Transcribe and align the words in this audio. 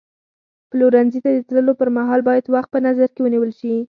پلورنځي 0.69 1.19
ته 1.23 1.29
د 1.33 1.37
تللو 1.47 1.71
پر 1.79 1.89
مهال 1.97 2.21
باید 2.29 2.45
وخت 2.55 2.69
په 2.71 2.79
نظر 2.87 3.07
کې 3.13 3.21
ونیول 3.21 3.51
شي. 3.59 3.73